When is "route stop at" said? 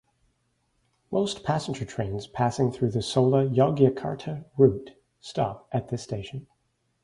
4.57-5.89